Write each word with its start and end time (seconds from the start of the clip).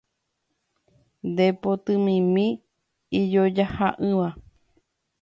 Nde 1.29 1.47
potymimi 1.61 2.45
ijojaha'ỹva 3.19 4.27